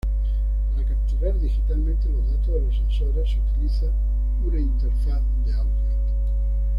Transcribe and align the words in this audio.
Para 0.73 0.87
capturar 0.87 1.37
digitalmente 1.39 2.09
los 2.09 2.25
datos 2.31 2.47
de 2.55 2.61
los 2.61 2.75
sensores 2.75 3.29
se 3.29 3.39
utiliza 3.39 3.85
una 4.43 4.59
interfaz 4.59 5.21
de 5.45 5.53
audio. 5.53 5.91